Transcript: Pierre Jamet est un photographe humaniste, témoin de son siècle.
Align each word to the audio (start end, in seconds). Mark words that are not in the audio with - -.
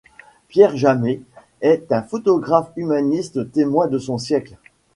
Pierre 0.47 0.75
Jamet 0.77 1.21
est 1.61 1.91
un 1.91 2.01
photographe 2.01 2.71
humaniste, 2.75 3.51
témoin 3.51 3.85
de 3.87 3.99
son 3.99 4.17
siècle. 4.17 4.55